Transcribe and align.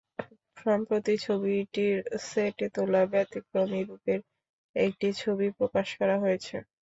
সম্প্রতি 0.57 1.13
ছবিটির 1.25 1.97
সেটে 2.27 2.65
তোলা 2.75 3.01
ব্যতিক্রমী 3.11 3.81
রূপের 3.83 4.19
একটি 4.75 5.07
ছবি 5.17 5.47
প্রকাশ 5.57 5.87
করা 5.99 6.15
হয়েছে। 6.23 6.55